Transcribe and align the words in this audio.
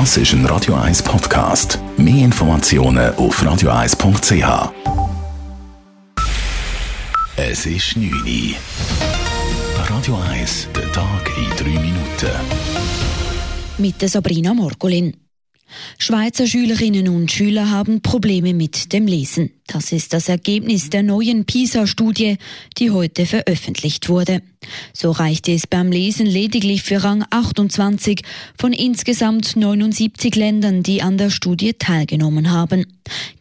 Das 0.00 0.16
ist 0.16 0.32
ein 0.32 0.44
Radio 0.46 0.74
1 0.74 1.04
Podcast. 1.04 1.78
Mehr 1.96 2.24
Informationen 2.24 3.14
auf 3.14 3.40
radio1.ch. 3.40 4.72
Es 7.36 7.64
ist 7.64 7.96
9 7.96 8.10
Uhr. 8.10 8.56
Radio 9.88 10.18
1, 10.32 10.66
der 10.74 10.90
Tag 10.90 11.30
in 11.38 11.48
3 11.64 11.80
Minuten. 11.80 12.32
Mit 13.78 14.00
Sabrina 14.00 14.52
Morgolin. 14.52 15.16
Schweizer 15.98 16.48
Schülerinnen 16.48 17.08
und 17.08 17.30
Schüler 17.30 17.70
haben 17.70 18.02
Probleme 18.02 18.52
mit 18.52 18.92
dem 18.92 19.06
Lesen. 19.06 19.52
Das 19.66 19.92
ist 19.92 20.12
das 20.12 20.28
Ergebnis 20.28 20.90
der 20.90 21.02
neuen 21.02 21.46
PISA-Studie, 21.46 22.36
die 22.78 22.90
heute 22.90 23.24
veröffentlicht 23.24 24.10
wurde. 24.10 24.42
So 24.92 25.10
reichte 25.10 25.52
es 25.52 25.66
beim 25.66 25.90
Lesen 25.90 26.26
lediglich 26.26 26.82
für 26.82 27.02
Rang 27.02 27.24
28 27.30 28.20
von 28.58 28.72
insgesamt 28.72 29.56
79 29.56 30.36
Ländern, 30.36 30.82
die 30.82 31.02
an 31.02 31.16
der 31.16 31.30
Studie 31.30 31.72
teilgenommen 31.78 32.52
haben. 32.52 32.84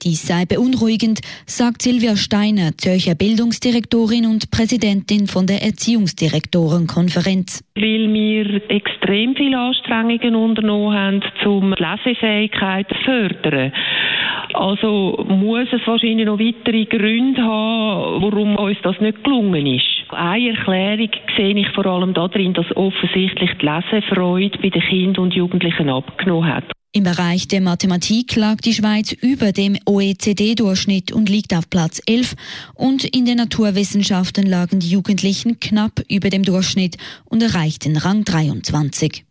Dies 0.02 0.28
sei 0.28 0.46
beunruhigend, 0.46 1.22
sagt 1.46 1.82
Silvia 1.82 2.16
Steiner, 2.16 2.78
Zürcher 2.78 3.16
Bildungsdirektorin 3.16 4.26
und 4.26 4.52
Präsidentin 4.52 5.28
von 5.28 5.48
der 5.48 5.62
Erziehungsdirektorenkonferenz. 5.62 7.64
Weil 7.76 8.14
wir 8.14 8.70
extrem 8.70 9.36
viele 9.36 9.58
Anstrengungen 9.58 10.36
unternommen 10.36 10.94
haben, 10.94 11.22
um 11.46 11.74
Lesefähigkeit 11.74 12.88
zu 12.90 12.96
fördern. 13.04 13.72
Also 14.54 15.26
muss 15.28 15.68
es 15.72 15.86
wahrscheinlich 15.86 16.26
noch 16.26 16.40
weitere 16.40 16.86
Gründe 16.86 17.42
haben, 17.42 18.22
warum 18.22 18.56
uns 18.56 18.78
das 18.84 19.00
nicht 19.00 19.24
gelungen 19.24 19.66
ist. 19.66 19.86
Eine 20.10 20.50
Erklärung 20.50 21.10
sehe 21.36 21.58
ich 21.58 21.70
vor 21.70 21.86
allem 21.86 22.14
darin, 22.14 22.54
dass 22.54 22.76
offensichtlich 22.76 23.52
die 23.60 23.66
Lesefreude 23.66 24.58
bei 24.60 24.70
den 24.70 24.82
Kindern 24.82 25.26
und 25.26 25.34
Jugendlichen 25.34 25.90
abgenommen 25.90 26.54
hat. 26.54 26.66
Im 26.96 27.06
Bereich 27.06 27.48
der 27.48 27.62
Mathematik 27.62 28.36
lag 28.36 28.58
die 28.58 28.74
Schweiz 28.74 29.14
über 29.14 29.52
dem 29.52 29.80
OECD-Durchschnitt 29.88 31.12
und 31.12 31.28
liegt 31.28 31.56
auf 31.56 31.68
Platz 31.68 32.00
11 32.06 32.36
und 32.76 33.04
in 33.04 33.26
den 33.26 33.38
Naturwissenschaften 33.38 34.46
lagen 34.46 34.80
die 34.80 34.90
Jugendlichen 34.90 35.60
knapp 35.60 36.02
über 36.08 36.30
dem 36.30 36.44
Durchschnitt 36.44 36.98
und 37.26 37.42
erreichten 37.42 37.98
Rang 37.98 38.24
23. 38.24 39.26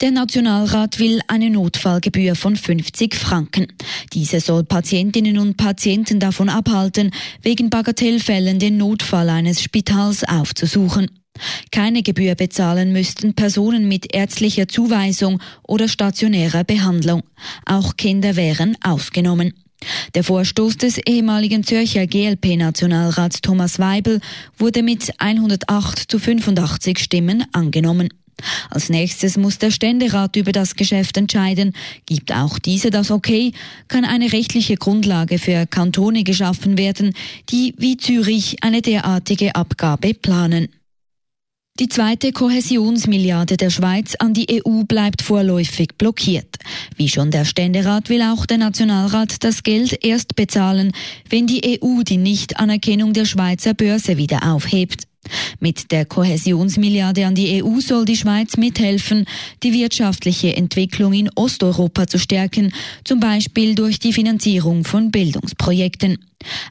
Der 0.00 0.10
Nationalrat 0.10 0.98
will 0.98 1.20
eine 1.28 1.50
Notfallgebühr 1.50 2.34
von 2.34 2.56
50 2.56 3.14
Franken. 3.14 3.68
Diese 4.12 4.40
soll 4.40 4.64
Patientinnen 4.64 5.38
und 5.38 5.56
Patienten 5.56 6.18
davon 6.18 6.48
abhalten, 6.48 7.12
wegen 7.42 7.70
Bagatellfällen 7.70 8.58
den 8.58 8.76
Notfall 8.76 9.30
eines 9.30 9.62
Spitals 9.62 10.24
aufzusuchen. 10.24 11.10
Keine 11.70 12.02
Gebühr 12.02 12.34
bezahlen 12.34 12.92
müssten 12.92 13.34
Personen 13.34 13.86
mit 13.86 14.12
ärztlicher 14.12 14.66
Zuweisung 14.66 15.40
oder 15.62 15.86
stationärer 15.86 16.64
Behandlung. 16.64 17.22
Auch 17.64 17.96
Kinder 17.96 18.34
wären 18.34 18.76
ausgenommen. 18.82 19.54
Der 20.14 20.24
Vorstoß 20.24 20.76
des 20.76 20.98
ehemaligen 20.98 21.62
Zürcher 21.62 22.08
GLP-Nationalrats 22.08 23.42
Thomas 23.42 23.78
Weibel 23.78 24.20
wurde 24.58 24.82
mit 24.82 25.12
108 25.18 26.10
zu 26.10 26.18
85 26.18 26.98
Stimmen 26.98 27.44
angenommen. 27.52 28.08
Als 28.70 28.88
nächstes 28.88 29.36
muss 29.36 29.58
der 29.58 29.70
Ständerat 29.70 30.36
über 30.36 30.52
das 30.52 30.74
Geschäft 30.74 31.16
entscheiden. 31.16 31.72
Gibt 32.06 32.32
auch 32.32 32.58
diese 32.58 32.90
das 32.90 33.10
Okay, 33.10 33.52
kann 33.88 34.04
eine 34.04 34.32
rechtliche 34.32 34.76
Grundlage 34.76 35.38
für 35.38 35.66
Kantone 35.66 36.24
geschaffen 36.24 36.78
werden, 36.78 37.14
die 37.50 37.74
wie 37.78 37.96
Zürich 37.96 38.62
eine 38.62 38.82
derartige 38.82 39.54
Abgabe 39.54 40.14
planen. 40.14 40.68
Die 41.80 41.88
zweite 41.88 42.30
Kohäsionsmilliarde 42.30 43.56
der 43.56 43.70
Schweiz 43.70 44.14
an 44.20 44.32
die 44.32 44.62
EU 44.64 44.84
bleibt 44.84 45.22
vorläufig 45.22 45.98
blockiert. 45.98 46.54
Wie 46.96 47.08
schon 47.08 47.32
der 47.32 47.44
Ständerat 47.44 48.08
will 48.08 48.22
auch 48.22 48.46
der 48.46 48.58
Nationalrat 48.58 49.42
das 49.42 49.64
Geld 49.64 50.04
erst 50.04 50.36
bezahlen, 50.36 50.92
wenn 51.28 51.48
die 51.48 51.80
EU 51.82 52.04
die 52.04 52.18
Nichtanerkennung 52.18 53.12
der 53.12 53.24
Schweizer 53.24 53.74
Börse 53.74 54.16
wieder 54.18 54.52
aufhebt. 54.52 55.08
Mit 55.60 55.90
der 55.90 56.04
Kohäsionsmilliarde 56.04 57.26
an 57.26 57.34
die 57.34 57.62
EU 57.62 57.80
soll 57.80 58.04
die 58.04 58.16
Schweiz 58.16 58.56
mithelfen, 58.56 59.26
die 59.62 59.72
wirtschaftliche 59.72 60.56
Entwicklung 60.56 61.12
in 61.12 61.30
Osteuropa 61.34 62.06
zu 62.06 62.18
stärken, 62.18 62.72
zum 63.04 63.20
Beispiel 63.20 63.74
durch 63.74 63.98
die 63.98 64.12
Finanzierung 64.12 64.84
von 64.84 65.10
Bildungsprojekten. 65.10 66.18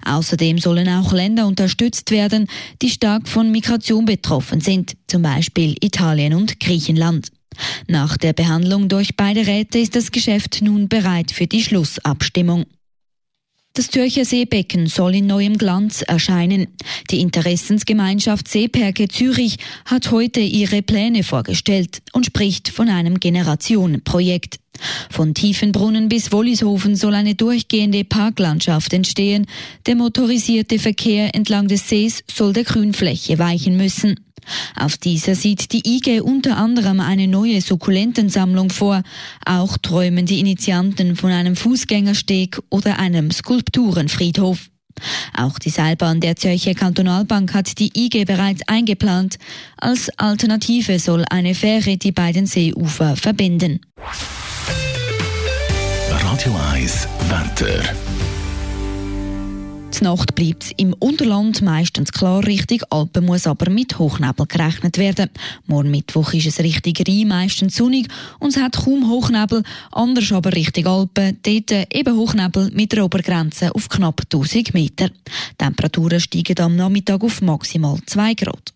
Außerdem 0.05 0.59
sollen 0.59 0.87
auch 0.89 1.13
Länder 1.13 1.47
unterstützt 1.47 2.11
werden, 2.11 2.47
die 2.81 2.89
stark 2.89 3.27
von 3.27 3.51
Migration 3.51 4.05
betroffen 4.05 4.61
sind, 4.61 4.93
zum 5.07 5.21
Beispiel 5.23 5.75
Italien 5.81 6.33
und 6.33 6.59
Griechenland. 6.59 7.29
Nach 7.87 8.17
der 8.17 8.33
Behandlung 8.33 8.89
durch 8.89 9.15
beide 9.15 9.45
Räte 9.45 9.79
ist 9.79 9.95
das 9.95 10.11
Geschäft 10.11 10.61
nun 10.61 10.87
bereit 10.87 11.31
für 11.31 11.47
die 11.47 11.63
Schlussabstimmung. 11.63 12.65
Das 13.75 13.89
Zürcher 13.89 14.23
Seebecken 14.23 14.85
soll 14.85 15.15
in 15.15 15.25
neuem 15.25 15.57
Glanz 15.57 16.03
erscheinen. 16.03 16.67
Die 17.09 17.21
Interessensgemeinschaft 17.21 18.47
Seeperke 18.47 19.07
Zürich 19.07 19.57
hat 19.85 20.11
heute 20.11 20.41
ihre 20.41 20.83
Pläne 20.83 21.23
vorgestellt 21.23 22.03
und 22.11 22.27
spricht 22.27 22.69
von 22.69 22.87
einem 22.87 23.19
Generationenprojekt. 23.19 24.59
Von 25.09 25.33
Tiefenbrunnen 25.33 26.07
bis 26.07 26.31
Wollishofen 26.31 26.95
soll 26.95 27.15
eine 27.15 27.33
durchgehende 27.33 28.03
Parklandschaft 28.03 28.93
entstehen. 28.93 29.47
Der 29.87 29.95
motorisierte 29.95 30.77
Verkehr 30.77 31.33
entlang 31.33 31.67
des 31.67 31.89
Sees 31.89 32.23
soll 32.31 32.53
der 32.53 32.65
Grünfläche 32.65 33.39
weichen 33.39 33.75
müssen. 33.75 34.19
Auf 34.75 34.97
dieser 34.97 35.35
sieht 35.35 35.71
die 35.71 35.95
IG 35.97 36.21
unter 36.21 36.57
anderem 36.57 36.99
eine 36.99 37.27
neue 37.27 37.61
Sukkulentensammlung 37.61 38.69
vor. 38.69 39.03
Auch 39.45 39.77
träumen 39.77 40.25
die 40.25 40.39
Initianten 40.39 41.15
von 41.15 41.31
einem 41.31 41.55
Fußgängersteg 41.55 42.59
oder 42.69 42.99
einem 42.99 43.31
Skulpturenfriedhof. 43.31 44.69
Auch 45.35 45.59
die 45.59 45.69
Seilbahn 45.69 46.19
der 46.19 46.35
Zürcher 46.35 46.75
Kantonalbank 46.75 47.53
hat 47.53 47.79
die 47.79 47.91
IG 47.95 48.25
bereits 48.25 48.61
eingeplant. 48.67 49.37
Als 49.77 50.09
Alternative 50.17 50.99
soll 50.99 51.25
eine 51.29 51.55
Fähre 51.55 51.97
die 51.97 52.11
beiden 52.11 52.45
Seeufer 52.45 53.15
verbinden. 53.15 53.81
Radio 56.09 56.55
1 56.73 57.07
Wetter. 57.29 57.83
Nacht 60.03 60.35
bleibt 60.35 60.73
im 60.75 60.93
Unterland 60.99 61.61
meistens 61.61 62.11
klar 62.11 62.45
Richtung 62.45 62.81
Alpen, 62.89 63.25
muss 63.25 63.47
aber 63.47 63.71
mit 63.71 63.97
Hochnebel 63.97 64.45
gerechnet 64.45 64.97
werden. 64.97 65.29
Morgen 65.65 65.91
Mittwoch 65.91 66.33
ist 66.33 66.45
es 66.45 66.59
Richtung 66.59 66.93
Rhein 67.07 67.29
meistens 67.29 67.77
sonnig 67.77 68.07
und 68.39 68.49
es 68.49 68.61
hat 68.61 68.83
kaum 68.83 69.09
Hochnebel, 69.09 69.63
anders 69.93 70.31
aber 70.33 70.51
Richtung 70.53 70.87
Alpen, 70.87 71.39
dort 71.41 71.93
eben 71.95 72.17
Hochnebel 72.17 72.69
mit 72.73 72.91
der 72.91 73.05
Obergrenze 73.05 73.73
auf 73.73 73.87
knapp 73.87 74.21
1000 74.25 74.73
Meter. 74.73 75.09
Temperaturen 75.57 76.19
steigen 76.19 76.59
am 76.59 76.75
Nachmittag 76.75 77.23
auf 77.23 77.41
maximal 77.41 77.97
2 78.05 78.33
Grad. 78.33 78.73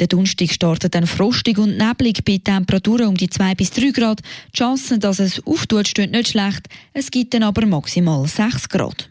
Der 0.00 0.06
Donnerstag 0.06 0.50
startet 0.50 0.94
dann 0.94 1.06
frostig 1.06 1.58
und 1.58 1.76
neblig 1.76 2.24
bei 2.24 2.38
Temperaturen 2.38 3.08
um 3.08 3.16
die 3.16 3.30
2 3.30 3.54
bis 3.54 3.70
3 3.70 3.90
Grad. 3.90 4.20
Die 4.52 4.58
Chancen, 4.58 5.00
dass 5.00 5.18
es 5.18 5.46
auftut, 5.46 5.86
stehen 5.86 6.10
nicht 6.12 6.28
schlecht. 6.28 6.66
Es 6.94 7.10
gibt 7.10 7.34
dann 7.34 7.42
aber 7.42 7.66
maximal 7.66 8.26
6 8.26 8.68
Grad. 8.68 9.10